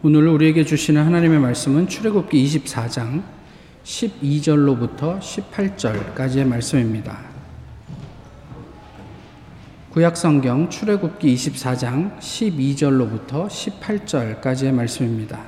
[0.00, 3.20] 오늘 우리에게 주시는 하나님의 말씀은 출애굽기 24장
[3.82, 7.18] 12절로부터 18절까지의 말씀입니다.
[9.90, 15.40] 구약 성경 출애굽기 24장 12절로부터 18절까지의 말씀입니다.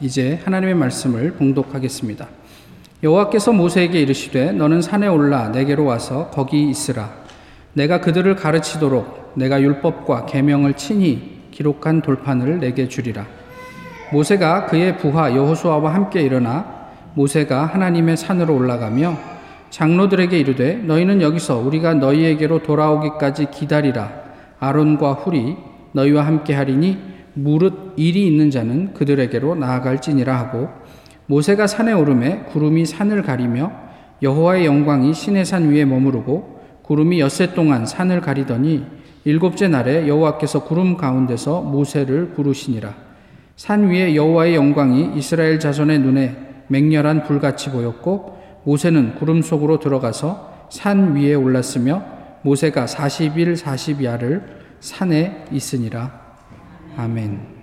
[0.00, 2.26] 이제 하나님의 말씀을 봉독하겠습니다.
[3.04, 7.14] 여호와께서 모세에게 이르시되 너는 산에 올라 내게로 와서 거기 있으라
[7.72, 13.41] 내가 그들을 가르치도록 내가 율법과 계명을 친히 기록한 돌판을 내게 주리라
[14.12, 16.82] 모세가 그의 부하 여호수아와 함께 일어나
[17.14, 19.16] 모세가 하나님의 산으로 올라가며
[19.70, 24.12] 장로들에게 이르되 너희는 여기서 우리가 너희에게로 돌아오기까지 기다리라.
[24.60, 25.56] 아론과 훌이
[25.92, 26.98] 너희와 함께 하리니
[27.34, 30.68] 무릇 일이 있는 자는 그들에게로 나아갈지니라 하고
[31.26, 33.72] 모세가 산에 오르매 구름이 산을 가리며
[34.22, 38.84] 여호와의 영광이 신의 산 위에 머무르고 구름이 엿새 동안 산을 가리더니
[39.24, 43.11] 일곱째 날에 여호와께서 구름 가운데서 모세를 부르시니라
[43.56, 51.14] 산 위에 여호와의 영광이 이스라엘 자손의 눈에 맹렬한 불같이 보였고 모세는 구름 속으로 들어가서 산
[51.14, 52.02] 위에 올랐으며
[52.42, 54.42] 모세가 40일 40야를
[54.80, 56.20] 산에 있으니라.
[56.96, 57.62] 아멘.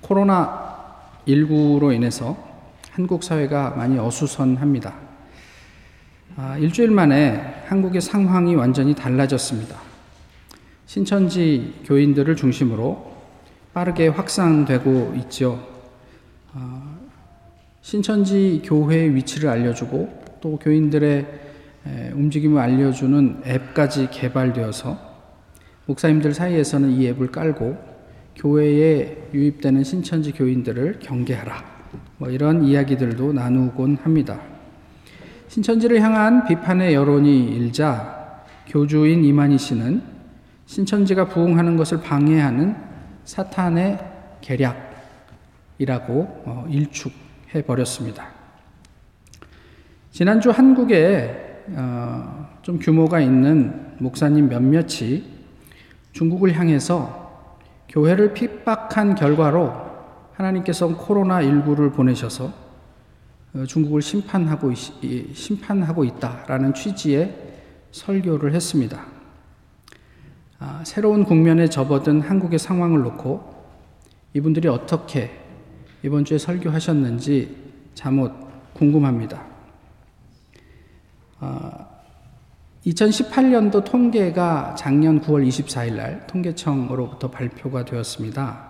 [0.00, 0.78] 코로나
[1.26, 2.36] 19로 인해서
[2.92, 4.94] 한국 사회가 많이 어수선합니다.
[6.36, 9.87] 아, 일주일 만에 한국의 상황이 완전히 달라졌습니다.
[10.88, 13.12] 신천지 교인들을 중심으로
[13.74, 15.62] 빠르게 확산되고 있죠.
[16.54, 16.96] 아,
[17.82, 21.26] 신천지 교회의 위치를 알려주고 또 교인들의
[22.14, 24.98] 움직임을 알려주는 앱까지 개발되어서
[25.84, 27.76] 목사님들 사이에서는 이 앱을 깔고
[28.36, 31.64] 교회에 유입되는 신천지 교인들을 경계하라.
[32.16, 34.40] 뭐 이런 이야기들도 나누곤 합니다.
[35.48, 40.16] 신천지를 향한 비판의 여론이 일자 교주인 이만희 씨는
[40.68, 42.76] 신천지가 부흥하는 것을 방해하는
[43.24, 43.98] 사탄의
[44.42, 44.82] 계략이라고
[46.44, 48.28] 어, 일축해 버렸습니다.
[50.10, 55.24] 지난주 한국에 어, 좀 규모가 있는 목사님 몇몇이
[56.12, 57.48] 중국을 향해서
[57.88, 59.72] 교회를 핍박한 결과로
[60.34, 62.52] 하나님께서 코로나19를 보내셔서
[63.54, 67.34] 어, 중국을 심판하고, 심판하고 있다라는 취지의
[67.90, 69.17] 설교를 했습니다.
[70.60, 73.58] 아, 새로운 국면에 접어든 한국의 상황을 놓고
[74.34, 75.30] 이분들이 어떻게
[76.02, 77.56] 이번 주에 설교하셨는지
[77.94, 78.32] 잠옷
[78.74, 79.44] 궁금합니다.
[81.40, 81.86] 아,
[82.86, 88.68] 2018년도 통계가 작년 9월 24일 날 통계청으로부터 발표가 되었습니다.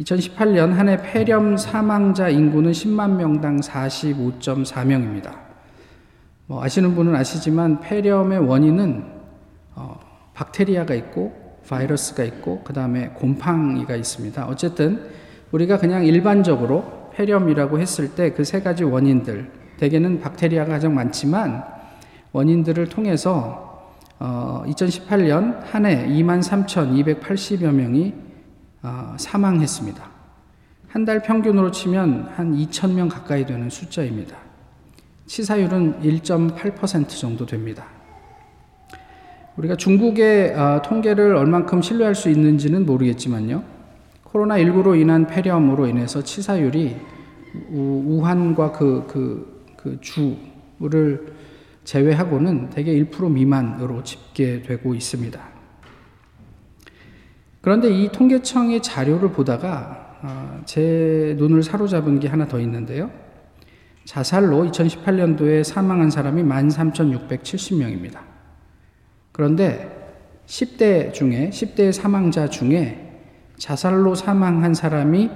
[0.00, 5.32] 2018년 한 해 폐렴 사망자 인구는 10만 명당 45.4명입니다.
[6.46, 9.04] 뭐 아시는 분은 아시지만 폐렴의 원인은
[9.76, 9.98] 어,
[10.34, 11.32] 박테리아가 있고
[11.68, 14.46] 바이러스가 있고 그 다음에 곰팡이가 있습니다.
[14.46, 15.08] 어쨌든
[15.52, 21.64] 우리가 그냥 일반적으로 폐렴이라고 했을 때 그 세 가지 원인들 대개는 박테리아가 가장 많지만
[22.32, 28.14] 원인들을 통해서 어, 2018년 한 해 2만 3,280여 명이
[28.82, 30.14] 어, 사망했습니다.
[30.88, 34.36] 한 달 평균으로 치면 한 2천 명 가까이 되는 숫자입니다.
[35.26, 37.84] 치사율은 1.8% 정도 됩니다.
[39.56, 43.62] 우리가 중국의 어, 통계를 얼만큼 신뢰할 수 있는지는 모르겠지만요.
[44.24, 46.96] 코로나19로 인한 폐렴으로 인해서 치사율이
[47.70, 51.34] 우한과 그, 그, 그 주를
[51.84, 55.40] 제외하고는 대개 1% 미만으로 집계되고 있습니다.
[57.60, 63.10] 그런데 이 통계청의 자료를 보다가 어, 제 눈을 사로잡은 게 하나 더 있는데요.
[64.04, 68.33] 자살로 2018년도에 사망한 사람이 13,670명입니다.
[69.34, 69.90] 그런데
[70.46, 73.20] 10대 중에, 10대 사망자 중에
[73.56, 75.28] 자살로 사망한 사람이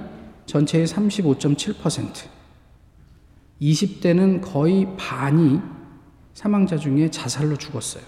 [0.45, 2.29] 전체의 35.7%,
[3.61, 5.59] 20대는 거의 반이
[6.33, 8.03] 사망자 중에 자살로 죽었어요.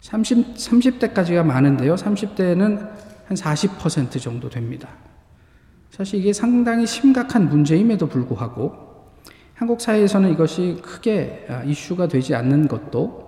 [0.00, 1.94] 30, 30대까지가 많은데요.
[1.94, 2.78] 30대는
[3.26, 4.88] 한 40% 정도 됩니다.
[5.90, 9.12] 사실 이게 상당히 심각한 문제임에도 불구하고
[9.52, 13.27] 한국 사회에서는 이것이 크게 아, 이슈가 되지 않는 것도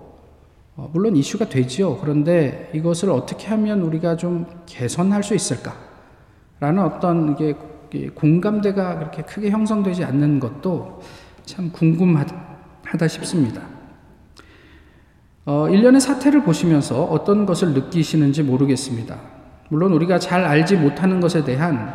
[0.75, 1.97] 물론 이슈가 되지요.
[1.97, 5.75] 그런데 이것을 어떻게 하면 우리가 좀 개선할 수 있을까?
[6.59, 7.55] 라는 어떤 이게
[8.09, 11.01] 공감대가 그렇게 크게 형성되지 않는 것도
[11.45, 13.61] 참 궁금하다 싶습니다.
[15.45, 19.17] 어, 일련의 사태를 보시면서 어떤 것을 느끼시는지 모르겠습니다.
[19.69, 21.93] 물론 우리가 잘 알지 못하는 것에 대한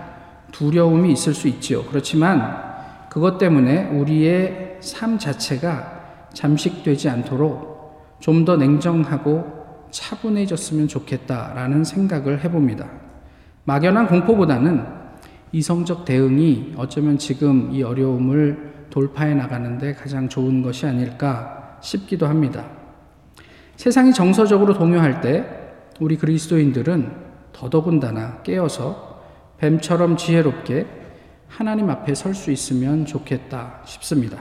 [0.50, 1.84] 두려움이 있을 수 있지요.
[1.84, 2.64] 그렇지만
[3.08, 7.75] 그것 때문에 우리의 삶 자체가 잠식되지 않도록
[8.20, 12.88] 좀 더 냉정하고 차분해졌으면 좋겠다라는 생각을 해봅니다.
[13.64, 14.84] 막연한 공포보다는
[15.52, 22.66] 이성적 대응이 어쩌면 지금 이 어려움을 돌파해 나가는데 가장 좋은 것이 아닐까 싶기도 합니다.
[23.76, 25.44] 세상이 정서적으로 동요할 때
[26.00, 27.10] 우리 그리스도인들은
[27.52, 29.22] 더더군다나 깨어서
[29.58, 30.86] 뱀처럼 지혜롭게
[31.48, 34.38] 하나님 앞에 설 수 있으면 좋겠다 싶습니다.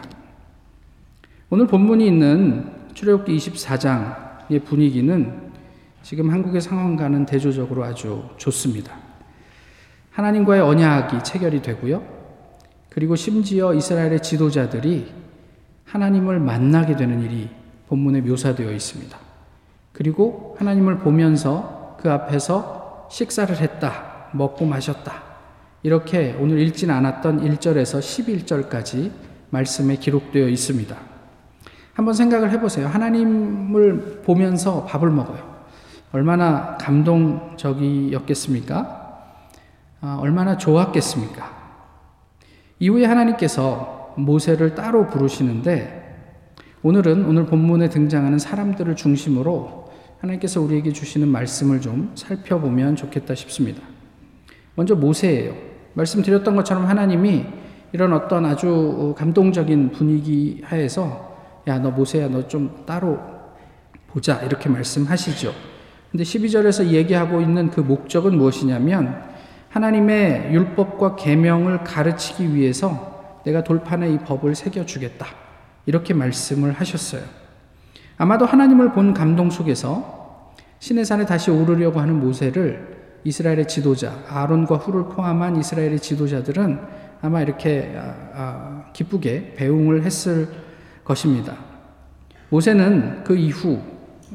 [1.49, 5.51] 오늘 본문이 있는 출애굽기 24장의 분위기는
[6.01, 8.95] 지금 한국의 상황과는 대조적으로 아주 좋습니다.
[10.11, 12.01] 하나님과의 언약이 체결이 되고요.
[12.89, 15.11] 그리고 심지어 이스라엘의 지도자들이
[15.83, 17.49] 하나님을 만나게 되는 일이
[17.87, 19.19] 본문에 묘사되어 있습니다.
[19.91, 25.21] 그리고 하나님을 보면서 그 앞에서 식사를 했다, 먹고 마셨다.
[25.83, 29.11] 이렇게 오늘 읽진 않았던 1절에서 11절까지
[29.49, 31.14] 말씀에 기록되어 있습니다.
[31.95, 32.87] 한번 생각을 해보세요.
[32.87, 35.55] 하나님을 보면서 밥을 먹어요.
[36.11, 39.05] 얼마나 감동적이었겠습니까?
[40.01, 41.55] 아, 얼마나 좋았겠습니까?
[42.79, 46.03] 이후에 하나님께서 모세를 따로 부르시는데
[46.83, 49.85] 오늘은 오늘 본문에 등장하는 사람들을 중심으로
[50.19, 53.81] 하나님께서 우리에게 주시는 말씀을 좀 살펴보면 좋겠다 싶습니다.
[54.75, 55.53] 먼저 모세예요.
[55.93, 57.45] 말씀드렸던 것처럼 하나님이
[57.93, 61.34] 이런 어떤 아주 감동적인 분위기 하에서
[61.67, 63.19] 야, 너 모세야, 너 좀 따로
[64.07, 64.41] 보자.
[64.43, 65.53] 이렇게 말씀하시죠.
[66.11, 69.21] 근데 12절에서 얘기하고 있는 그 목적은 무엇이냐면
[69.69, 75.27] 하나님의 율법과 계명을 가르치기 위해서 내가 돌판에 이 법을 새겨 주겠다.
[75.85, 77.21] 이렇게 말씀을 하셨어요.
[78.17, 82.95] 아마도 하나님을 본 감동 속에서 신의 산에 다시 오르려고 하는 모세를
[83.25, 86.79] 이스라엘의 지도자 아론과 후를 포함한 이스라엘의 지도자들은
[87.21, 90.47] 아마 이렇게 아, 아, 기쁘게 배웅을 했을
[91.05, 91.55] 것입니다.
[92.49, 93.79] 모세는 그 이후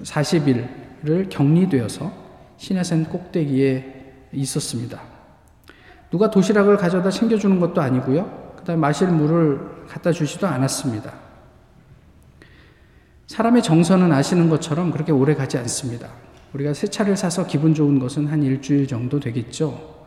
[0.03, 2.11] 40일을 격리되어서
[2.57, 5.01] 시내산 꼭대기에 있었습니다.
[6.11, 8.55] 누가 도시락을 가져다 챙겨주는 것도 아니고요.
[8.57, 11.13] 그 다음에 마실 물을 갖다 주지도 않았습니다.
[13.27, 16.09] 사람의 정서는 아시는 것처럼 그렇게 오래 가지 않습니다.
[16.53, 19.99] 우리가 새 차를 사서 기분 좋은 것은 한 일주일 정도 되겠죠.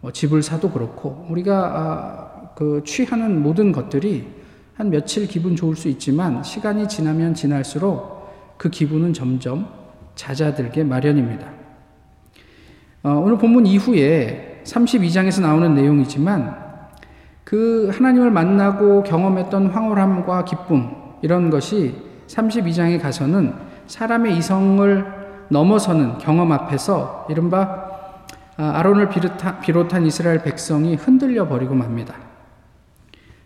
[0.00, 4.41] 뭐 집을 사도 그렇고 우리가 아, 그 취하는 모든 것들이
[4.74, 9.68] 한 며칠 기분 좋을 수 있지만 시간이 지나면 지날수록 그 기분은 점점
[10.14, 11.46] 잦아들게 마련입니다.
[13.02, 16.62] 어, 오늘 본문 이후에 32장에서 나오는 내용이지만
[17.44, 20.90] 그 하나님을 만나고 경험했던 황홀함과 기쁨
[21.20, 21.94] 이런 것이
[22.28, 23.54] 32장에 가서는
[23.86, 25.04] 사람의 이성을
[25.50, 27.90] 넘어서는 경험 앞에서 이른바
[28.56, 29.08] 아, 아론을
[29.62, 32.14] 비롯한 이스라엘 백성이 흔들려 버리고 맙니다.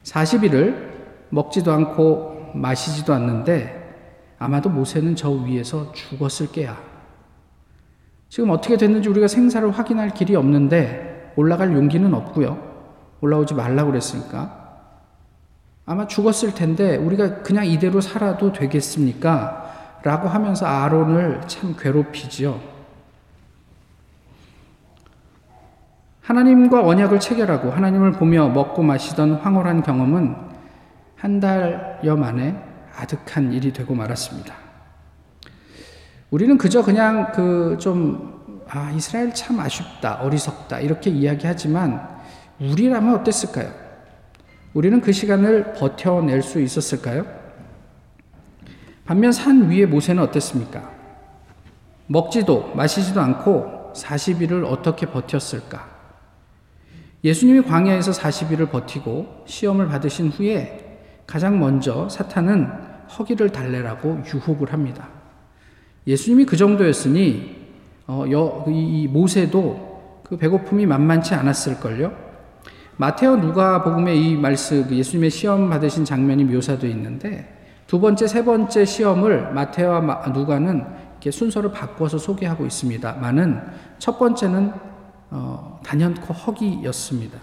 [0.05, 0.96] 40일을
[1.31, 3.85] 먹지도 않고 마시지도 않는데
[4.39, 6.77] 아마도 모세는 저 위에서 죽었을 게야.
[8.29, 12.59] 지금 어떻게 됐는지 우리가 생사를 확인할 길이 없는데 올라갈 용기는 없고요.
[13.21, 14.65] 올라오지 말라고 그랬으니까.
[15.87, 20.01] 아마 죽었을 텐데 우리가 그냥 이대로 살아도 되겠습니까?
[20.03, 22.77] 라고 하면서 아론을 참 괴롭히지요.
[26.23, 30.46] 하나님과 언약을 체결하고 하나님을 보며 먹고 마시던 황홀한 경험은
[31.17, 32.63] 한 달여 만에
[32.95, 34.55] 아득한 일이 되고 말았습니다.
[36.31, 42.17] 우리는 그저 그냥 그 좀, 아, 이스라엘 참 아쉽다, 어리석다, 이렇게 이야기하지만
[42.61, 43.73] 우리라면 어땠을까요?
[44.75, 47.25] 우리는 그 시간을 버텨낼 수 있었을까요?
[49.07, 50.91] 반면 산 위의 모세는 어땠습니까?
[52.09, 55.97] 먹지도 마시지도 않고 40일을 어떻게 버텼을까?
[57.25, 60.86] 예수님이 광야에서 40일을 버티고 시험을 받으신 후에
[61.27, 62.71] 가장 먼저 사탄은
[63.19, 65.09] 허기를 달래라고 유혹을 합니다.
[66.07, 67.57] 예수님이 그 정도였으니
[68.07, 72.13] 어, 여, 이 모세도 그 배고픔이 만만치 않았을걸요.
[72.97, 77.53] 마테오 누가 복음에 이 말씀 그 예수님의 시험 받으신 장면이 묘사되어 있는데
[77.87, 83.61] 두 번째 세 번째 시험을 마테오와 누가는 이렇게 순서를 바꿔서 소개하고 있습니다만은
[83.99, 84.73] 첫 번째는
[85.31, 87.39] 어, 단연코 허기였습니다.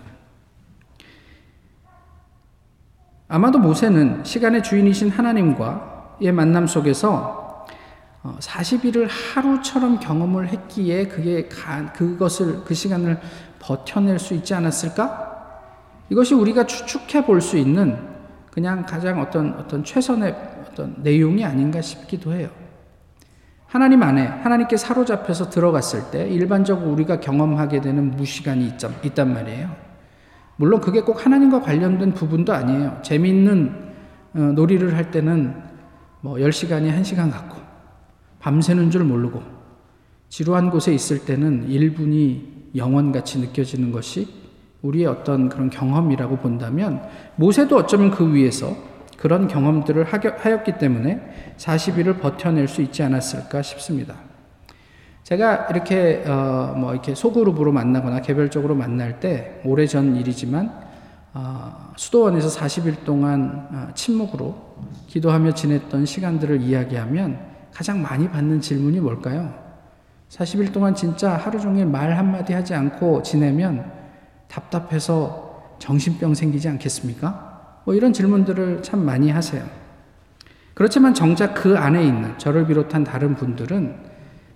[3.34, 7.66] 아마도 모세는 시간의 주인이신 하나님과의 만남 속에서
[8.22, 11.50] 40일을 어, 하루처럼 경험을 했기에 그게
[11.96, 13.20] 그것을 그 시간을
[13.58, 15.32] 버텨낼 수 있지 않았을까?
[16.12, 17.98] 이것이 우리가 추측해 볼 수 있는
[18.52, 20.36] 그냥 가장 어떤 어떤 최선의
[20.70, 22.50] 어떤 내용이 아닌가 싶기도 해요.
[23.66, 28.74] 하나님 안에 하나님께 사로잡혀서 들어갔을 때 일반적으로 우리가 경험하게 되는 무시간이
[29.04, 29.83] 있단 말이에요.
[30.63, 32.98] 물론 그게 꼭 하나님과 관련된 부분도 아니에요.
[33.01, 33.91] 재미있는
[34.34, 35.53] 어, 놀이를 할 때는
[36.22, 37.58] 뭐 10시간이 1시간 같고
[38.39, 39.43] 밤새는 줄 모르고
[40.29, 44.25] 지루한 곳에 있을 때는 1분이 영원같이 느껴지는 것이
[44.84, 47.01] 우리의 어떤 그런 경험이라고 본다면
[47.36, 48.74] 모세도 어쩌면 그 위에서
[49.17, 54.15] 그런 경험들을 하였기 때문에 40일을 버텨낼 수 있지 않았을까 싶습니다.
[55.24, 60.72] 제가 이렇게 어 뭐 이렇게 소그룹으로 만나거나 개별적으로 만날 때 오래 전 일이지만
[61.34, 64.56] 어 수도원에서 40일 동안 어, 침묵으로
[65.08, 67.39] 기도하며 지냈던 시간들을 이야기하면
[67.72, 69.53] 가장 많이 받는 질문이 뭘까요?
[70.30, 73.92] 40일 동안 진짜 하루 종일 말 한마디 하지 않고 지내면
[74.48, 77.82] 답답해서 정신병 생기지 않겠습니까?
[77.86, 79.63] 뭐 이런 질문들을 참 많이 하세요.
[80.74, 84.12] 그렇지만 정작 그 안에 있는 저를 비롯한 다른 분들은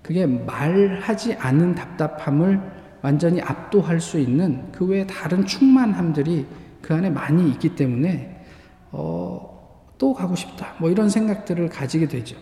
[0.07, 2.61] 그게 말하지 않는 답답함을
[3.01, 6.45] 완전히 압도할 수 있는 그 외에 다른 충만함들이
[6.81, 8.45] 그 안에 많이 있기 때문에
[8.91, 10.75] 어, 또 가고 싶다.
[10.79, 12.37] 뭐 이런 생각들을 가지게 되죠.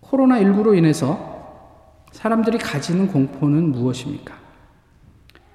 [0.00, 4.34] 코로나19로 인해서 사람들이 가지는 공포는 무엇입니까?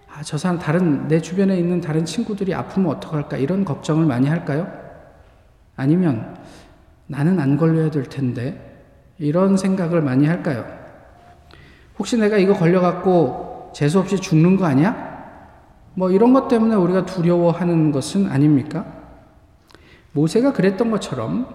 [0.08, 4.72] 아, 저 사람 다른 내 주변에 있는 다른 친구들이 아프면 어떡할까 이런 걱정을 많이 할까요?
[5.76, 6.38] 아니면
[7.08, 8.69] 나는 안 걸려야 될 텐데
[9.20, 10.66] 이런 생각을 많이 할까요?
[11.98, 15.10] 혹시 내가 이거 걸려갖고 재수없이 죽는 거 아니야?
[15.94, 18.86] 뭐 이런 것 때문에 우리가 두려워하는 것은 아닙니까?
[20.14, 21.48] 모세가 그랬던 것처럼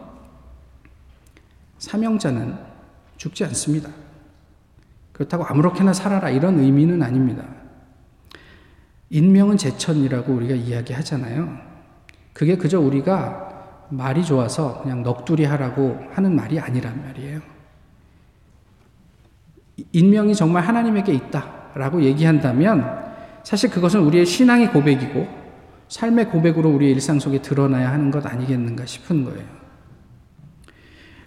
[1.78, 2.56] 사명자는
[3.16, 3.88] 죽지 않습니다.
[5.12, 7.44] 그렇다고 아무렇게나 살아라 이런 의미는 아닙니다.
[9.10, 11.56] 인명은 제천이라고 우리가 이야기하잖아요.
[12.32, 17.53] 그게 그저 우리가 말이 좋아서 그냥 넋두리 하라고 하는 말이 아니란 말이에요.
[19.92, 23.04] 인명이 정말 하나님에게 있다라고 얘기한다면
[23.42, 25.26] 사실 그것은 우리의 신앙의 고백이고
[25.88, 29.44] 삶의 고백으로 우리의 일상 속에 드러나야 하는 것 아니겠는가 싶은 거예요.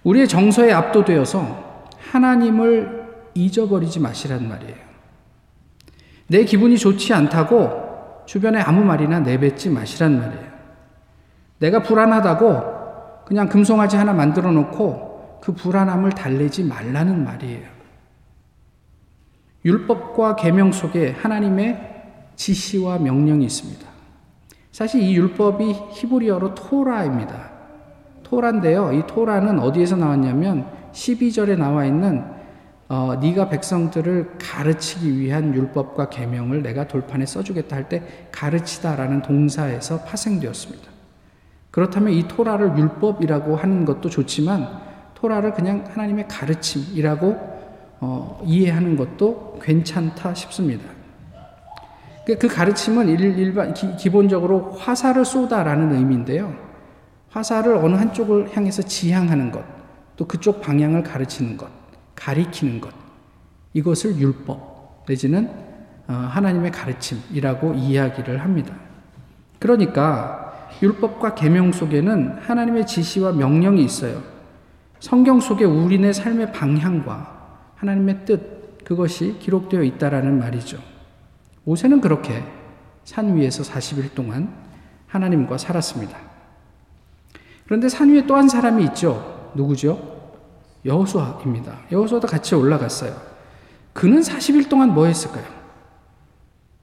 [0.04, 4.76] 우리의 정서에 압도되어서 하나님을 잊어버리지 마시란 말이에요.
[6.28, 10.48] 내 기분이 좋지 않다고 주변에 아무 말이나 내뱉지 마시란 말이에요.
[11.60, 17.77] 내가 불안하다고 그냥 금송아지 하나 만들어 놓고 그 불안함을 달래지 말라는 말이에요.
[19.66, 21.96] 율법과 계명 속에 하나님의
[22.36, 23.88] 지시와 명령이 있습니다.
[24.72, 27.52] 사실 이 율법이 히브리어로 토라입니다.
[28.24, 28.94] 토라인데요.
[28.94, 32.24] 이 토라는 어디에서 나왔냐면 12절에 나와 있는
[32.90, 40.90] 어, 네가 백성들을 가르치기 위한 율법과 계명을 내가 돌판에 써주겠다 할 때 가르치다라는 동사에서 파생되었습니다.
[41.72, 44.70] 그렇다면 이 토라를 율법이라고 하는 것도 좋지만
[45.16, 47.57] 토라를 그냥 하나님의 가르침이라고
[48.00, 50.84] 어, 이해하는 것도 괜찮다 싶습니다.
[52.26, 56.54] 그, 그 가르침은 일반 기, 본적으로 화살을 쏘다라는 의미인데요.
[57.30, 59.64] 화살을 어느 한쪽을 향해서 지향하는 것,
[60.16, 61.70] 또 그쪽 방향을 가르치는 것,
[62.16, 62.92] 가리키는 것,
[63.74, 65.50] 이것을 율법 내지는
[66.08, 68.74] 어, 하나님의 가르침이라고 이야기를 합니다.
[69.60, 74.22] 그러니까 율법과 계명 속에는 하나님의 지시와 명령이 있어요.
[75.00, 77.37] 성경 속에 우리네 삶의 방향과
[77.78, 80.78] 하나님의 뜻 그것이 기록되어 있다라는 말이죠.
[81.64, 82.44] 모세는 그렇게
[83.04, 84.54] 산 위에서 40일 동안
[85.08, 86.18] 하나님과 살았습니다.
[87.66, 89.52] 그런데 산 위에 또 한 사람이 있죠.
[89.56, 90.18] 누구죠?
[90.86, 91.80] 여호수아입니다.
[91.92, 93.14] 여호수아도 같이 올라갔어요.
[93.94, 95.44] 그는 40일 동안 뭐 했을까요?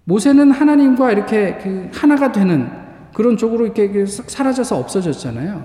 [0.04, 2.70] 모세는 하나님과 이렇게 그 하나가 되는
[3.14, 5.64] 그런 쪽으로 이렇게 그 사라져서 없어졌잖아요.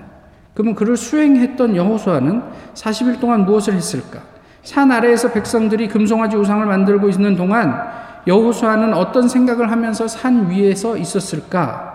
[0.54, 2.42] 그러면 그를 수행했던 여호수아는
[2.74, 4.22] 40일 동안 무엇을 했을까?
[4.64, 7.82] 산 아래에서 백성들이 금송아지 우상을 만들고 있는 동안
[8.28, 11.90] 여호수아는 어떤 생각을 하면서 산 위에서 있었을까?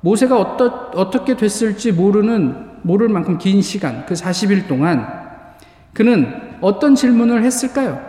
[0.00, 5.06] 모세가 어떠, 어떻게 됐을지 모르는 모를 만큼 긴 시간 그 40일 동안
[5.94, 8.00] 그는 어떤 질문을 했을까요?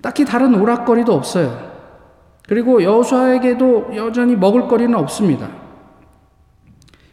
[0.00, 1.70] 딱히 다른 오락거리도 없어요.
[2.48, 5.48] 그리고 여호수아에게도 여전히 먹을 거리는 없습니다.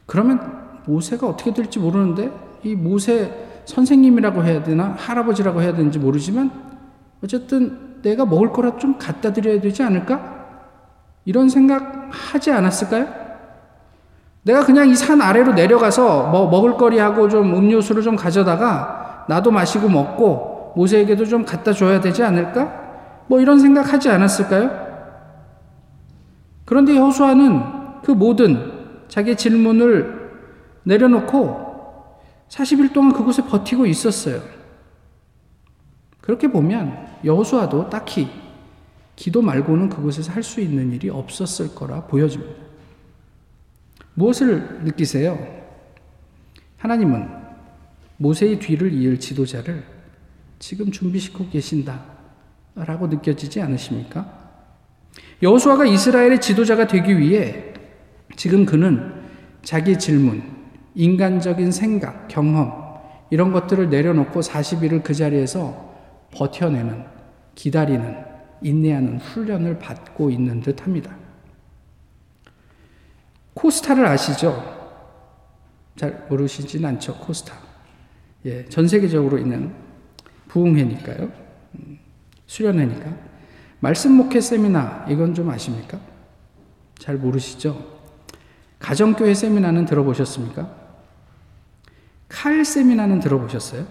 [0.05, 2.31] 그러면 모세가 어떻게 될지 모르는데
[2.63, 6.49] 이 모세 선생님이라고 해야 되나 할아버지라고 해야 되는지 모르지만
[7.23, 10.37] 어쨌든 내가 먹을 거라 좀 갖다 드려야 되지 않을까?
[11.25, 13.07] 이런 생각 하지 않았을까요?
[14.43, 19.89] 내가 그냥 이 산 아래로 내려가서 뭐 먹을 거리하고 좀 음료수를 좀 가져다가 나도 마시고
[19.89, 22.85] 먹고 모세에게도 좀 갖다 줘야 되지 않을까?
[23.27, 24.87] 뭐 이런 생각 하지 않았을까요?
[26.63, 27.61] 그런데 여호수아는
[28.03, 28.71] 그 모든
[29.09, 30.29] 자기 질문을
[30.83, 31.66] 내려놓고
[32.49, 34.41] 40일 동안 그곳에 버티고 있었어요.
[36.21, 38.29] 그렇게 보면 여호수아도 딱히
[39.15, 42.53] 기도 말고는 그곳에서 할 수 있는 일이 없었을 거라 보여집니다.
[44.13, 45.37] 무엇을 느끼세요?
[46.77, 47.29] 하나님은
[48.17, 49.83] 모세의 뒤를 이을 지도자를
[50.59, 52.03] 지금 준비시키고 계신다.
[52.75, 54.51] 라고 느껴지지 않으십니까?
[55.41, 57.73] 여호수아가 이스라엘의 지도자가 되기 위해
[58.35, 59.13] 지금 그는
[59.63, 60.43] 자기 질문,
[60.97, 62.73] 인간적인 생각, 경험,
[63.29, 65.93] 이런 것들을 내려놓고 40일을 그 자리에서
[66.31, 67.05] 버텨내는,
[67.53, 68.25] 기다리는,
[68.63, 71.15] 인내하는 훈련을 받고 있는 듯 합니다.
[73.53, 74.75] 코스타를 아시죠?
[75.95, 77.53] 잘 모르시진 않죠, 코스타.
[78.45, 79.71] 예, 전 세계적으로 있는
[80.47, 81.31] 부흥회니까요.
[81.75, 81.99] 음,
[82.47, 83.15] 수련회니까.
[83.81, 85.99] 말씀 목회 세미나, 이건 좀 아십니까?
[86.97, 87.85] 잘 모르시죠?
[88.79, 90.76] 가정교회 세미나는 들어보셨습니까?
[92.27, 93.85] 칼 세미나는 들어보셨어요?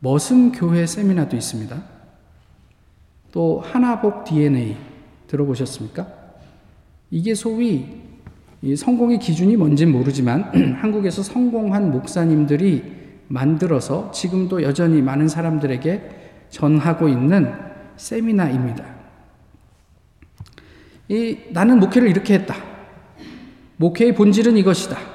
[0.00, 1.82] 머슴 교회 세미나도 있습니다.
[3.30, 4.76] 또 하나복 DNA
[5.26, 6.06] 들어보셨습니까?
[7.10, 8.02] 이게 소위
[8.76, 17.52] 성공의 기준이 뭔진 모르지만 한국에서 성공한 목사님들이 만들어서 지금도 여전히 많은 사람들에게 전하고 있는
[17.96, 18.84] 세미나입니다.
[21.08, 22.54] 이, 나는 목회를 이렇게 했다.
[23.76, 25.11] 목회의 본질은 이것이다.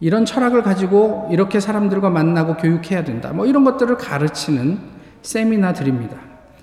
[0.00, 3.32] 이런 철학을 가지고 이렇게 사람들과 만나고 교육해야 된다.
[3.32, 4.78] 뭐 이런 것들을 가르치는
[5.22, 6.16] 세미나들입니다.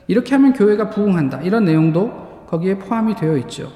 [0.08, 1.42] 이렇게 하면 교회가 부흥한다.
[1.42, 3.72] 이런 내용도 거기에 포함이 되어 있죠.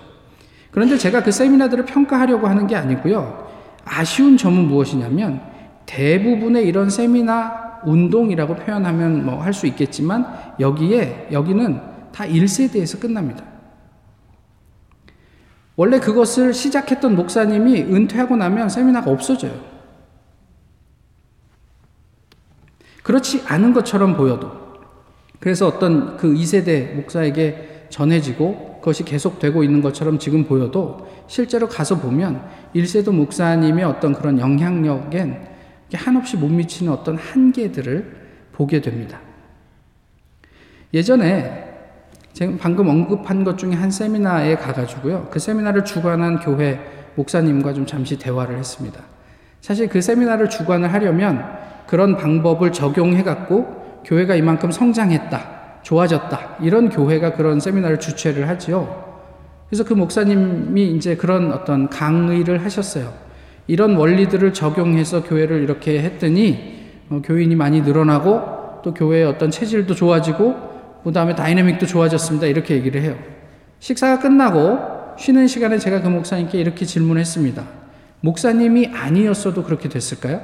[0.71, 3.47] 그런데 제가 그 세미나들을 평가하려고 하는 게 아니고요.
[3.83, 5.41] 아쉬운 점은 무엇이냐면
[5.87, 10.25] 대부분의 이런 세미나 운동이라고 표현하면 뭐 할 수 있겠지만
[10.59, 11.81] 여기에 여기는
[12.13, 13.43] 다 1세대에서 끝납니다.
[15.79, 19.53] 원래 그것을 시작했던 목사님이 은퇴하고 나면 세미나가 없어져요.
[23.01, 24.51] 그렇지 않은 것처럼 보여도.
[25.39, 32.45] 그래서 어떤 그 2세대 목사에게 전해지고 그것이 계속되고 있는 것처럼 지금 보여도 실제로 가서 보면
[32.75, 35.47] 1세대 목사님의 어떤 그런 영향력엔
[35.93, 38.17] 한없이 못 미치는 어떤 한계들을
[38.51, 39.21] 보게 됩니다.
[40.93, 41.68] 예전에
[42.39, 45.27] 제가 방금 언급한 것 중에 한 세미나에 가가지고요.
[45.29, 46.79] 그 세미나를 주관한 교회
[47.15, 49.01] 목사님과 좀 잠시 대화를 했습니다.
[49.59, 51.43] 사실 그 세미나를 주관을 하려면
[51.85, 59.19] 그런 방법을 적용해갖고 교회가 이만큼 성장했다, 좋아졌다, 이런 교회가 그런 세미나를 주최를 하지요.
[59.67, 63.11] 그래서 그 목사님이 이제 그런 어떤 강의를 하셨어요.
[63.67, 70.68] 이런 원리들을 적용해서 교회를 이렇게 했더니 어, 교인이 많이 늘어나고 또 교회의 어떤 체질도 좋아지고
[71.03, 72.47] 그 다음에 다이내믹도 좋아졌습니다.
[72.47, 73.15] 이렇게 얘기를 해요.
[73.79, 77.63] 식사가 끝나고 쉬는 시간에 제가 그 목사님께 이렇게 질문했습니다.
[78.21, 80.41] 목사님이 아니었어도 그렇게 됐을까요?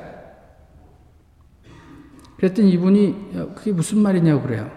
[2.38, 3.16] 그랬더니 이분이
[3.56, 4.70] 그게 무슨 말이냐고 그래요.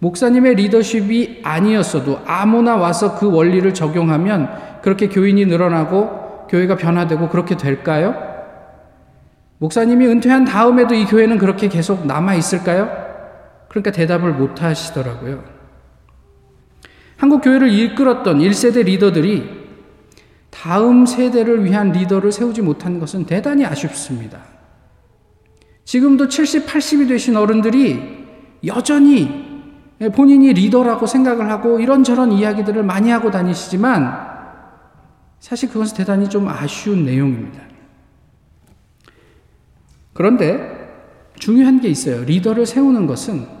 [0.00, 8.14] 목사님의 리더십이 아니었어도 아무나 와서 그 원리를 적용하면 그렇게 교인이 늘어나고 교회가 변화되고 그렇게 될까요?
[9.58, 13.07] 목사님이 은퇴한 다음에도 이 교회는 그렇게 계속 남아 있을까요?
[13.68, 15.44] 그러니까 대답을 못 하시더라고요.
[17.16, 19.58] 한국 교회를 이끌었던 1세대 리더들이
[20.50, 24.40] 다음 세대를 위한 리더를 세우지 못한 것은 대단히 아쉽습니다.
[25.84, 28.26] 지금도 70, 80이 되신 어른들이
[28.66, 29.48] 여전히
[30.14, 34.28] 본인이 리더라고 생각을 하고 이런저런 이야기들을 많이 하고 다니시지만
[35.40, 37.62] 사실 그것은 대단히 좀 아쉬운 내용입니다.
[40.12, 40.76] 그런데
[41.38, 42.24] 중요한 게 있어요.
[42.24, 43.57] 리더를 세우는 것은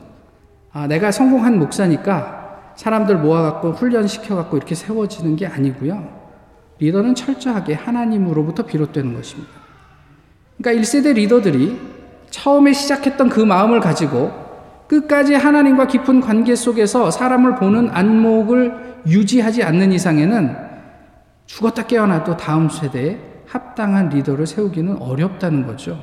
[0.78, 6.06] 아, 내가 성공한 목사니까 사람들 모아갖고 훈련시켜갖고 이렇게 세워지는 게 아니고요.
[6.78, 9.50] 리더는 철저하게 하나님으로부터 비롯되는 것입니다.
[10.56, 11.80] 그러니까 1세대 리더들이
[12.30, 14.30] 처음에 시작했던 그 마음을 가지고
[14.86, 20.56] 끝까지 하나님과 깊은 관계 속에서 사람을 보는 안목을 유지하지 않는 이상에는
[21.46, 25.98] 죽었다 깨어나도 다음 세대에 합당한 리더를 세우기는 어렵다는 거죠.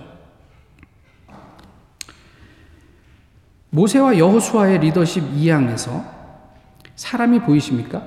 [3.75, 6.01] 모세와 여호수아의 리더십 이양에서
[6.95, 8.01] 사람이 보이십니까?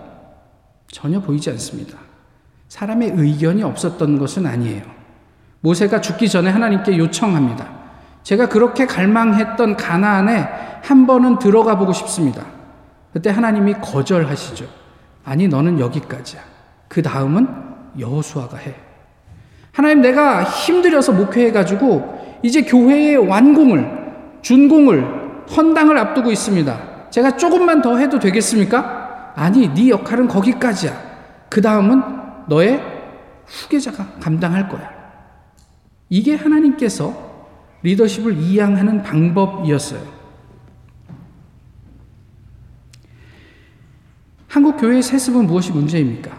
[0.90, 1.98] 전혀 보이지 않습니다.
[2.68, 4.83] 사람의 의견이 없었던 것은 아니에요.
[5.61, 7.68] 모세가 죽기 전에 하나님께 요청합니다.
[8.22, 10.48] 제가 그렇게 갈망했던 가나안에
[10.83, 12.46] 한 번은 들어가 보고 싶습니다.
[13.12, 14.66] 그때 하나님이 거절하시죠.
[15.22, 16.40] 아니 너는 여기까지야.
[16.88, 17.46] 그 다음은
[17.98, 18.74] 여호수아가 해.
[19.72, 23.98] 하나님 내가 힘들여서 목회해 가지고 이제 교회의 완공을
[24.40, 25.17] 준공을
[25.56, 27.11] 헌당을 앞두고 있습니다.
[27.11, 29.32] 제가 조금만 더 해도 되겠습니까?
[29.34, 30.92] 아니, 네 역할은 거기까지야.
[31.48, 32.02] 그 다음은
[32.48, 32.82] 너의
[33.46, 34.90] 후계자가 감당할 거야.
[36.11, 37.28] 이게 하나님께서
[37.82, 40.18] 리더십을 이양하는 방법이었어요.
[44.48, 46.37] 한국 교회의 세습은 무엇이 문제입니까?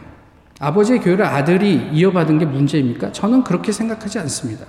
[0.59, 3.11] 아버지의 교회를 아들이 이어받은 게 문제입니까?
[3.11, 4.65] 저는 그렇게 생각하지 않습니다.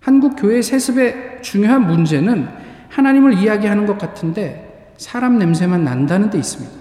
[0.00, 2.48] 한국 교회 세습의 중요한 문제는
[2.92, 6.72] 하나님을 이야기하는 것 같은데 사람 냄새만 난다는 데 있습니다.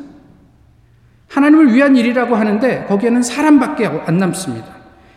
[1.30, 4.68] 하나님을 위한 일이라고 하는데 거기에는 사람밖에 안 남습니다.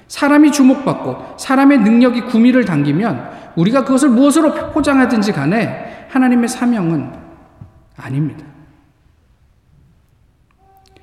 [0.07, 7.13] 사람이 주목받고 사람의 능력이 구미를 당기면 우리가 그것을 무엇으로 포장하든지 간에 하나님의 사명은
[7.97, 8.45] 아닙니다.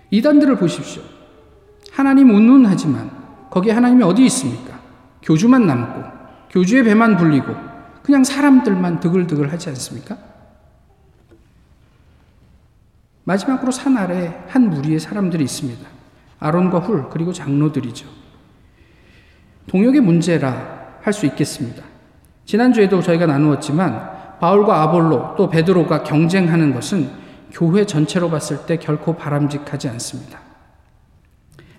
[0.09, 1.03] 이단들을 보십시오.
[1.91, 3.11] 하나님 운운하지만
[3.49, 4.79] 거기에 하나님이 어디 있습니까?
[5.21, 6.03] 교주만 남고
[6.49, 7.70] 교주의 배만 불리고
[8.03, 10.17] 그냥 사람들만 드글드글 하지 않습니까?
[13.23, 15.87] 마지막으로 산 아래 한 무리의 사람들이 있습니다.
[16.39, 18.07] 아론과 훌 그리고 장로들이죠.
[19.67, 21.83] 동역의 문제라 할 수 있겠습니다.
[22.45, 27.09] 지난주에도 저희가 나누었지만 바울과 아볼로 또 베드로가 경쟁하는 것은
[27.51, 30.39] 교회 전체로 봤을 때 결코 바람직하지 않습니다.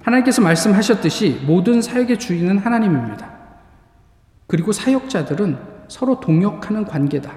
[0.03, 3.31] 하나님께서 말씀하셨듯이 모든 사역의 주인은 하나님입니다.
[4.47, 7.31] 그리고 사역자들은 서로 동역하는 관계다.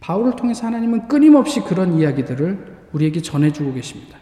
[0.00, 4.16] 바울을 통해서 하나님은 끊임없이 그런 이야기들을 우리에게 전해주고 계십니다.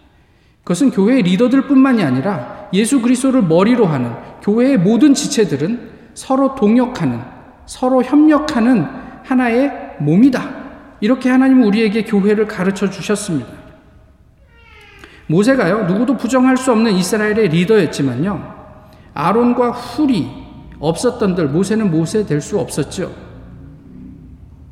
[0.65, 7.21] 그것은 교회의 리더들 뿐만이 아니라 예수 그리스도를 머리로 하는 교회의 모든 지체들은 서로 동역하는,
[7.67, 8.85] 서로 협력하는
[9.23, 10.43] 하나의 몸이다.
[11.01, 13.53] 이렇게 하나님은 우리에게 교회를 가르쳐 주셨습니다.
[15.29, 18.55] 모세가요, 누구도 부정할 수 없는 이스라엘의 리더였지만요,
[19.15, 20.42] 아론과 훌이
[20.83, 23.11] 없었던들 모세는 모세 될 수 없었죠.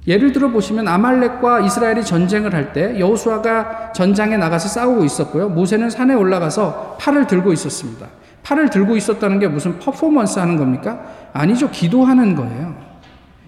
[0.07, 5.49] 예를 들어 보시면 아말렉과 이스라엘이 전쟁을 할 때 여호수아가 전장에 나가서 싸우고 있었고요.
[5.51, 8.07] 모세는 산에 올라가서 팔을 들고 있었습니다.
[8.43, 11.01] 팔을 들고 있었다는 게 무슨 퍼포먼스 하는 겁니까?
[11.33, 11.71] 아니죠.
[11.71, 12.75] 기도하는 거예요.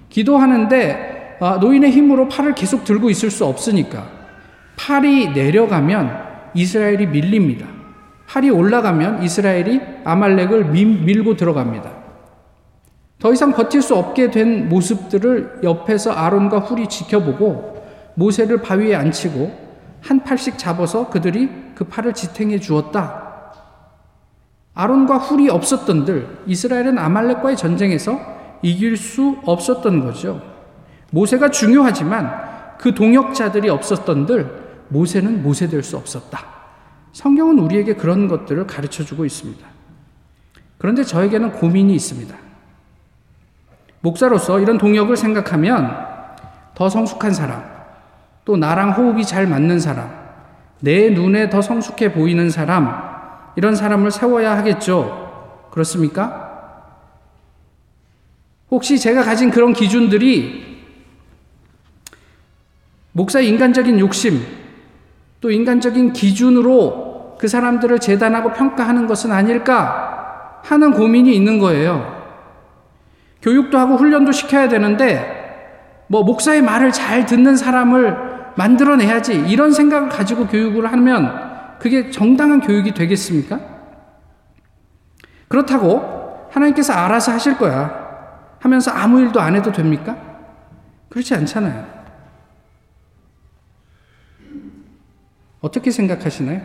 [0.09, 4.07] 기도하는데 아, 노인의 힘으로 팔을 계속 들고 있을 수 없으니까
[4.77, 6.13] 팔이 내려가면
[6.55, 7.67] 이스라엘이 밀립니다.
[8.29, 11.91] 팔이 올라가면 이스라엘이 아말렉을 밀고 들어갑니다.
[13.23, 17.81] 더 이상 버틸 수 없게 된 모습들을 옆에서 아론과 훌이 지켜보고
[18.17, 19.57] 모세를 바위에 앉히고
[20.01, 23.53] 한 팔씩 잡아서 그들이 그 팔을 지탱해 주었다.
[24.75, 28.19] 아론과 훌이 없었던들 이스라엘은 아말렉과의 전쟁에서
[28.61, 30.43] 이길 수 없었던 거죠.
[31.13, 36.41] 모세가 중요하지만 그 동역자들이 없었던들 모세는 모세 될 수 없었다.
[37.13, 39.65] 성경은 우리에게 그런 것들을 가르쳐 주고 있습니다.
[40.79, 42.52] 그런데 저에게는 고민이 있습니다.
[44.03, 45.97] 목사로서 이런 동역을 생각하면
[46.75, 47.65] 더 성숙한 사람,
[48.45, 50.11] 또 나랑 호흡이 잘 맞는 사람,
[50.81, 52.93] 내 눈에 더 성숙해 보이는 사람,
[53.57, 55.69] 이런 사람을 세워야 하겠죠.
[55.71, 56.51] 그렇습니까?
[58.71, 60.73] 혹시 제가 가진 그런 기준들이
[63.13, 64.43] 목사의 인간적인 욕심,
[65.41, 72.22] 또 인간적인 기준으로 그 사람들을 재단하고 평가하는 것은 아닐까 하는 고민이 있는 거예요.
[73.43, 80.47] 교육도 하고 훈련도 시켜야 되는데 뭐 목사의 말을 잘 듣는 사람을 만들어내야지 이런 생각을 가지고
[80.47, 83.61] 교육을 하면 그게 정당한 교육이 되겠습니까?
[85.49, 88.03] 그렇다고 하나님께서 알아서 하실 거야
[88.61, 90.17] 하면서 아무 일도 안 해도 됩니까?
[91.09, 92.03] 그렇지 않잖아요.
[95.61, 96.61] 어떻게 생각하시나요?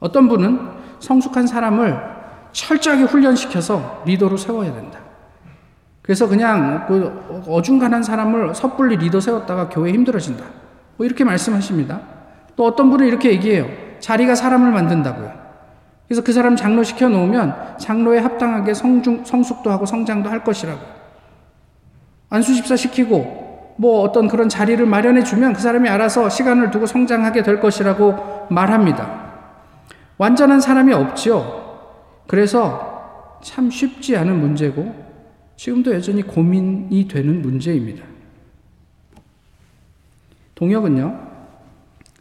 [0.00, 0.58] 어떤 분은
[1.00, 2.21] 성숙한 사람을
[2.52, 4.98] 철저하게 훈련시켜서 리더로 세워야 된다.
[6.02, 10.44] 그래서 그냥 그 어중간한 사람을 섣불리 리더 세웠다가 교회 힘들어진다.
[10.96, 12.00] 뭐 이렇게 말씀하십니다.
[12.56, 13.66] 또 어떤 분은 이렇게 얘기해요.
[14.00, 15.32] 자리가 사람을 만든다고요.
[16.08, 20.80] 그래서 그 사람 장로 시켜 놓으면 장로에 합당하게 성중, 성숙도 하고 성장도 할 것이라고.
[22.28, 27.60] 안수집사 시키고 뭐 어떤 그런 자리를 마련해 주면 그 사람이 알아서 시간을 두고 성장하게 될
[27.60, 29.22] 것이라고 말합니다.
[30.18, 31.61] 완전한 사람이 없지요.
[32.26, 34.94] 그래서 참 쉽지 않은 문제고
[35.56, 38.04] 지금도 여전히 고민이 되는 문제입니다.
[40.54, 41.30] 동역은요,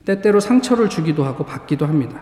[0.05, 2.21] 때때로 상처를 주기도 하고 받기도 합니다.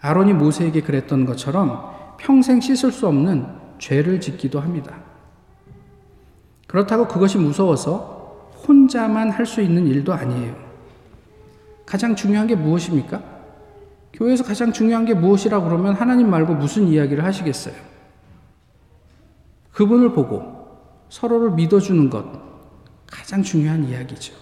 [0.00, 3.46] 아론이 모세에게 그랬던 것처럼 평생 씻을 수 없는
[3.78, 4.96] 죄를 짓기도 합니다.
[6.66, 10.54] 그렇다고 그것이 무서워서 혼자만 할 수 있는 일도 아니에요.
[11.84, 13.35] 가장 중요한 게 무엇입니까?
[14.16, 17.74] 교회에서 가장 중요한 게 무엇이라고 그러면 하나님 말고 무슨 이야기를 하시겠어요?
[19.72, 22.24] 그분을 보고 서로를 믿어주는 것
[23.06, 24.34] 가장 중요한 이야기죠.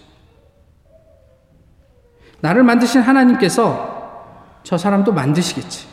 [2.39, 5.87] 나를 만드신 하나님께서 저 사람도 만드시겠지.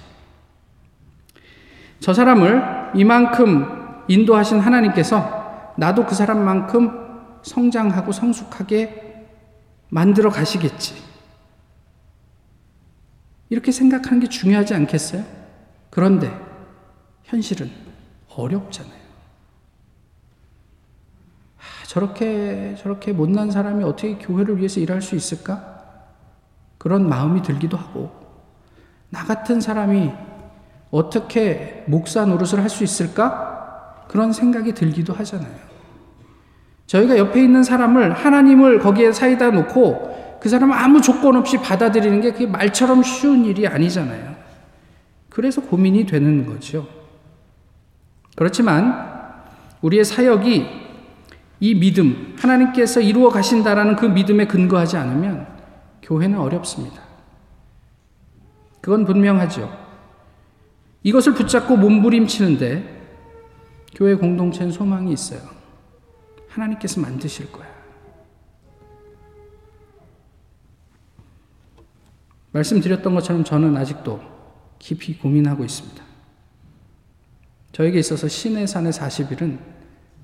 [1.98, 9.26] 저 사람을 이만큼 인도하신 하나님께서 나도 그 사람만큼 성장하고 성숙하게
[9.88, 11.11] 만들어 가시겠지.
[13.52, 15.22] 이렇게 생각하는 게 중요하지 않겠어요?
[15.90, 16.34] 그런데
[17.24, 17.70] 현실은
[18.34, 19.02] 어렵잖아요.
[21.58, 25.82] 아, 저렇게 저렇게 못난 사람이 어떻게 교회를 위해서 일할 수 있을까?
[26.78, 28.10] 그런 마음이 들기도 하고
[29.10, 30.10] 나 같은 사람이
[30.90, 34.06] 어떻게 목사 노릇을 할 수 있을까?
[34.08, 35.54] 그런 생각이 들기도 하잖아요.
[36.86, 42.32] 저희가 옆에 있는 사람을 하나님을 거기에 사이다 놓고 그 사람을 아무 조건 없이 받아들이는 게
[42.32, 44.34] 그게 말처럼 쉬운 일이 아니잖아요.
[45.30, 46.88] 그래서 고민이 되는 거죠.
[48.34, 49.08] 그렇지만
[49.82, 50.66] 우리의 사역이
[51.60, 55.46] 이 믿음, 하나님께서 이루어 가신다라는 그 믿음에 근거하지 않으면
[56.02, 57.00] 교회는 어렵습니다.
[58.80, 59.72] 그건 분명하죠.
[61.04, 63.02] 이것을 붙잡고 몸부림치는데
[63.94, 65.40] 교회 공동체는 소망이 있어요.
[66.48, 67.81] 하나님께서 만드실 거야.
[72.52, 74.20] 말씀드렸던 것처럼 저는 아직도
[74.78, 76.02] 깊이 고민하고 있습니다.
[77.72, 79.58] 저에게 있어서 신의 산의 40일은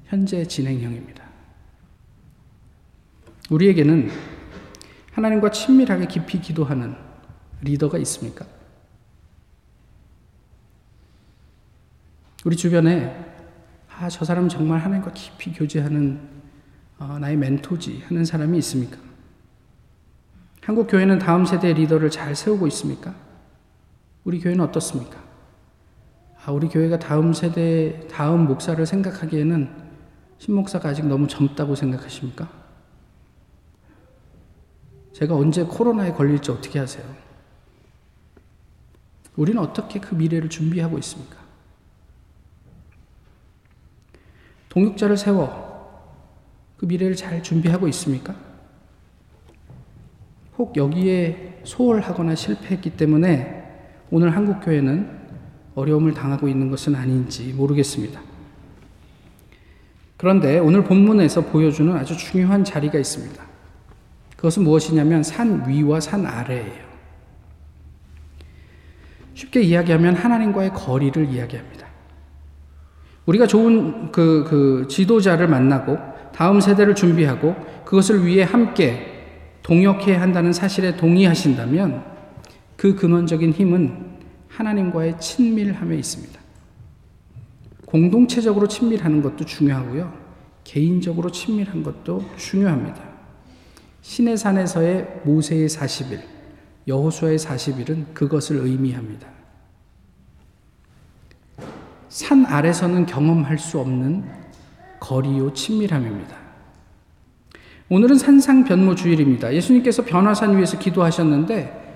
[0.05, 1.25] 현재 진행형입니다.
[3.51, 4.11] 우리에게는
[5.13, 6.95] 하나님과 친밀하게 깊이 기도하는
[7.63, 8.47] 리더가 있습니까?
[12.45, 13.27] 우리 주변에
[13.91, 16.21] 아, 저 사람 정말 하나님과 깊이 교제하는
[16.99, 19.08] 어, 나의 멘토지 하는 사람이 있습니까?
[20.69, 23.15] 한국 교회는 다음 세대 리더를 잘 세우고 있습니까?
[24.25, 25.19] 우리 교회는 어떻습니까?
[26.45, 29.71] 아, 우리 교회가 다음 세대, 다음 목사를 생각하기에는
[30.37, 32.51] 신목사가 아직 너무 젊다고 생각하십니까?
[35.15, 37.03] 제가 언제 코로나에 걸릴지 어떻게 하세요?
[39.37, 41.39] 우리는 어떻게 그 미래를 준비하고 있습니까?
[44.69, 46.13] 동역자를 세워
[46.77, 48.48] 그 미래를 잘 준비하고 있습니까?
[50.59, 53.63] 혹 여기에 소홀하거나 실패했기 때문에
[54.11, 55.19] 오늘 한국교회는
[55.77, 58.21] 어려움을 당하고 있는 것은 아닌지 모르겠습니다.
[60.17, 63.41] 그런데 오늘 본문에서 보여주는 아주 중요한 자리가 있습니다.
[64.37, 66.89] 그것은 무엇이냐면 산 위와 산 아래예요.
[69.35, 71.87] 쉽게 이야기하면 하나님과의 거리를 이야기합니다.
[73.27, 75.99] 우리가 좋은 그, 그 지도자를 만나고
[76.35, 79.18] 다음 세대를 준비하고 그것을 위해 함께
[79.69, 82.03] 동역해야 한다는 사실에 동의하신다면
[82.75, 84.17] 그 근원적인 힘은
[84.49, 86.41] 하나님과의 친밀함에 있습니다.
[87.85, 90.11] 공동체적으로 친밀하는 것도 중요하고요.
[90.65, 92.99] 개인적으로 친밀한 것도 중요합니다.
[94.01, 96.23] 신의 산에서의 모세의 40일,
[96.87, 99.29] 여호수아의 40일은 그것을 의미합니다.
[102.09, 104.25] 산 아래서는 경험할 수 없는
[104.99, 106.48] 거리요 친밀함입니다.
[107.91, 109.55] 오늘은 산상 변모 주일입니다.
[109.55, 111.87] 예수님께서 변화산 위에서 기도하셨는데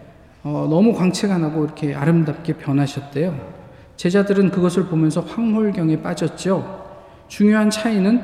[0.42, 3.38] 어, 너무 광채가 나고 이렇게 아름답게 변하셨대요.
[3.96, 6.82] 제자들은 그것을 보면서 황홀경에 빠졌죠.
[7.28, 8.22] 중요한 차이는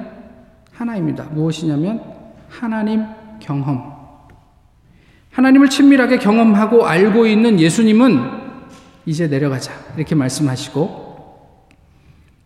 [0.72, 1.24] 하나입니다.
[1.24, 2.02] 무엇이냐면
[2.48, 3.04] 하나님
[3.38, 3.98] 경험.
[5.30, 8.18] 하나님을 친밀하게 경험하고 알고 있는 예수님은
[9.04, 9.72] 이제 내려가자.
[9.96, 11.06] 이렇게 말씀하시고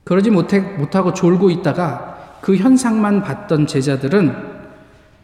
[0.02, 4.51] 그러지 못해, 못하고 졸고 있다가 그 현상만 봤던 제자들은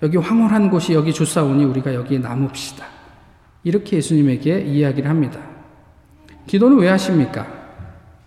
[0.02, 2.84] 여기 황홀한 곳이 여기 주사오니 우리가 여기에 남읍시다.
[3.64, 5.40] 이렇게 예수님에게 이야기를 합니다.
[6.46, 7.46] 기도는 왜 하십니까?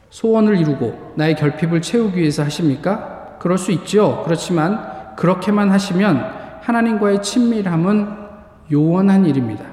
[0.10, 3.38] 소원을 이루고 나의 결핍을 채우기 위해서 하십니까?
[3.40, 4.22] 그럴 수 있죠.
[4.26, 8.08] 그렇지만 그렇게만 하시면 하나님과의 친밀함은
[8.72, 9.66] 요원한 일입니다.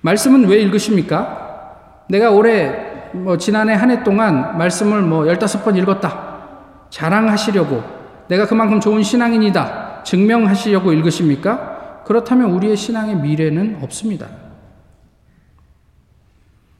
[0.00, 2.04] 말씀은 왜 읽으십니까?
[2.08, 6.26] 내가 올해 뭐 지난해 한 해 동안 말씀을 뭐 15번 읽었다.
[6.90, 7.82] 자랑하시려고
[8.28, 9.85] 내가 그만큼 좋은 신앙인이다.
[10.06, 12.02] 증명하시려고 읽으십니까?
[12.04, 14.28] 그렇다면 우리의 신앙의 미래는 없습니다.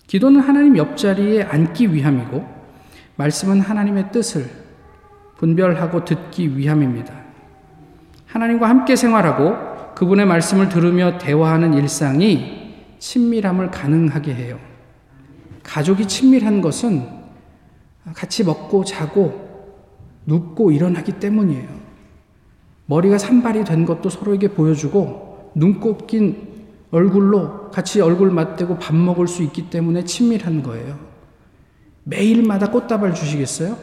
[0.07, 2.47] 기도는 하나님 옆자리에 앉기 위함이고
[3.17, 4.49] 말씀은 하나님의 뜻을
[5.37, 7.13] 분별하고 듣기 위함입니다.
[8.27, 14.59] 하나님과 함께 생활하고 그분의 말씀을 들으며 대화하는 일상이 친밀함을 가능하게 해요.
[15.65, 17.09] 가족이 친밀한 것은
[18.15, 19.75] 같이 먹고 자고
[20.27, 21.86] 눕고 일어나기 때문이에요.
[22.87, 26.57] 머리가 산발이 된 것도 서로에게 보여주고 눈곱 낀
[26.91, 30.99] 얼굴로 같이 얼굴 맞대고 밥 먹을 수 있기 때문에 친밀한 거예요.
[32.05, 33.77] 매일마다 꽃다발 주시겠어요?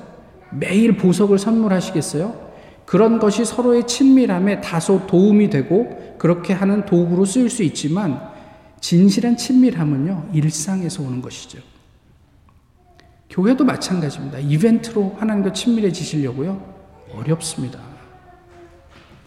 [0.52, 2.54] 매일 보석을 선물하시겠어요?
[2.86, 8.22] 그런 것이 서로의 친밀함에 다소 도움이 되고 그렇게 하는 도구로 쓰일 수 있지만
[8.80, 11.60] 진실한 친밀함은요, 일상에서 오는 것이죠.
[13.30, 14.40] 교회도 마찬가지입니다.
[14.40, 16.62] 이벤트로 하나님과 친밀해지시려고요?
[17.16, 17.93] 어렵습니다.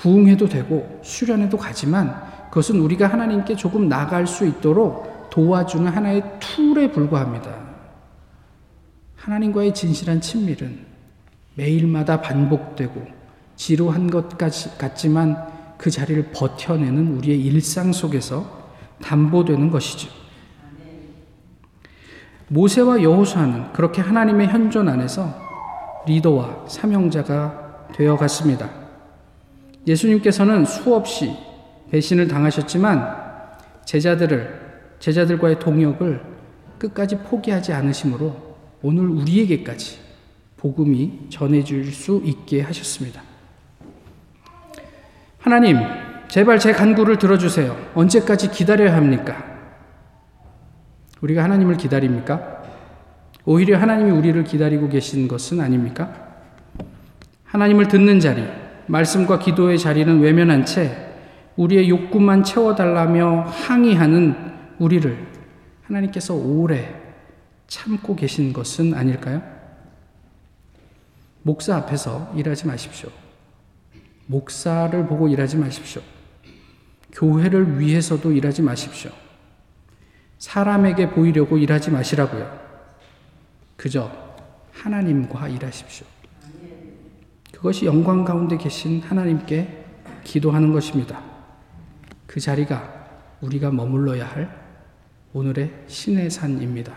[0.07, 7.53] 부흥해도 되고 수련해도 가지만 그것은 우리가 하나님께 조금 나갈 수 있도록 도와주는 하나의 툴에 불과합니다.
[9.16, 10.87] 하나님과의 진실한 친밀은
[11.57, 13.05] 매일마다 반복되고
[13.57, 15.45] 지루한 것 같지만
[15.77, 18.71] 그 자리를 버텨내는 우리의 일상 속에서
[19.03, 20.09] 담보되는 것이죠.
[22.47, 25.35] 모세와 여호수아는 그렇게 하나님의 현존 안에서
[26.07, 28.86] 리더와 사명자가 되어 갔습니다.
[29.87, 31.33] 예수님께서는 수없이
[31.90, 33.16] 배신을 당하셨지만
[33.85, 34.66] 제자들을
[34.99, 36.20] 제자들과의 동역을
[36.79, 39.99] 끝까지 포기하지 않으심으로 오늘 우리에게까지
[40.57, 43.22] 복음이 전해질 수 있게 하셨습니다.
[45.38, 45.79] 하나님,
[46.29, 47.77] 제발 제 간구를 들어주세요.
[47.94, 49.44] 언제까지 기다려야 합니까?
[51.20, 52.64] 우리가 하나님을 기다립니까?
[53.44, 56.12] 오히려 하나님이 우리를 기다리고 계신 것은 아닙니까?
[57.44, 58.44] 하나님을 듣는 자리,
[58.87, 61.07] 말씀과 기도의 자리는 외면한 채
[61.57, 64.35] 우리의 욕구만 채워달라며 항의하는
[64.79, 65.27] 우리를
[65.83, 66.94] 하나님께서 오래
[67.66, 69.42] 참고 계신 것은 아닐까요?
[71.42, 73.09] 목사 앞에서 일하지 마십시오.
[74.27, 76.03] 목사를 보고 일하지 마십시오.
[77.12, 79.11] 교회를 위해서도 일하지 마십시오.
[80.38, 82.66] 사람에게 보이려고 일하지 마시라고요.
[83.77, 84.11] 그저
[84.72, 86.07] 하나님과 일하십시오.
[87.57, 89.85] 그것이 영광 가운데 계신 하나님께
[90.25, 91.21] 기도하는 것입니다.
[92.27, 93.07] 그 자리가
[93.40, 94.51] 우리가 머물러야 할
[95.33, 96.92] 오늘의 신의 산입니다.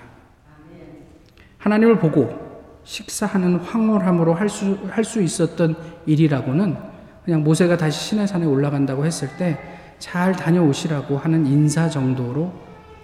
[1.58, 2.50] 하나님을 보고
[2.84, 6.78] 식사하는 황홀함으로 할 수, 할 수 있었던 일이라고는
[7.24, 12.54] 그냥 모세가 다시 신의 산에 올라간다고 했을 때 잘 다녀오시라고 하는 인사 정도로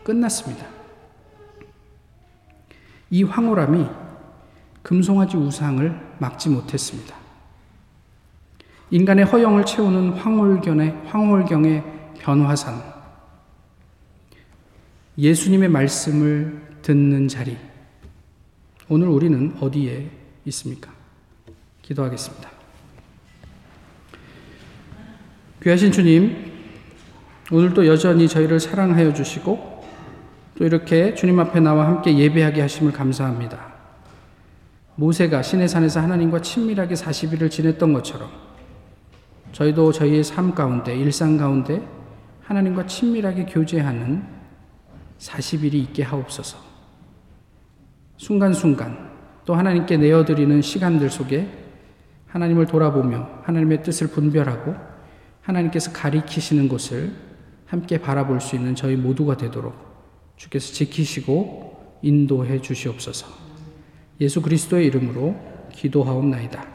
[0.03, 0.65] 끝났습니다.
[3.09, 3.85] 이 황홀함이
[4.81, 7.24] 금송아지 우상을 막지 못했습니다.
[8.91, 11.83] 인간의 허영을 채우는 황홀경의, 황홀경의
[12.19, 12.81] 변화산.
[15.17, 17.57] 예수님의 말씀을 듣는 자리.
[18.87, 20.09] 오늘 우리는 어디에
[20.45, 20.91] 있습니까?
[21.81, 22.49] 기도하겠습니다.
[25.63, 26.53] 귀하신 주님,
[27.51, 29.83] 오늘도 여전히 저희를 사랑하여 주시고
[30.57, 33.73] 또 이렇게 주님 앞에 나와 함께 예배하게 하심을 감사합니다.
[34.95, 38.44] 모세가 신의 산에서 하나님과 친밀하게 40일을 지냈던 것처럼
[39.55, 41.81] 저희도 저희의 삶 가운데, 일상 가운데
[42.41, 44.21] 하나님과 친밀하게 교제하는
[45.17, 46.57] 40일이 있게 하옵소서.
[48.17, 49.11] 순간순간
[49.45, 51.47] 또 하나님께 내어드리는 시간들 속에
[52.27, 54.75] 하나님을 돌아보며 하나님의 뜻을 분별하고
[55.39, 57.13] 하나님께서 가리키시는 곳을
[57.65, 59.73] 함께 바라볼 수 있는 저희 모두가 되도록
[60.35, 63.27] 주께서 지키시고 인도해 주시옵소서.
[64.19, 65.33] 예수 그리스도의 이름으로
[65.71, 66.74] 기도하옵나이다.